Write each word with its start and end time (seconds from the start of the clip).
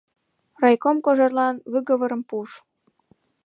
Райком 0.61 0.97
Кожерлан 1.05 1.55
выговорым 1.71 2.21
пуыш. 2.29 2.51